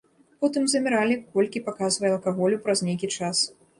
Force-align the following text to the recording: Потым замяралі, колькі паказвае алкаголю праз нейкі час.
Потым 0.43 0.63
замяралі, 0.71 1.17
колькі 1.35 1.63
паказвае 1.67 2.11
алкаголю 2.15 2.61
праз 2.65 2.83
нейкі 2.89 3.07
час. 3.19 3.45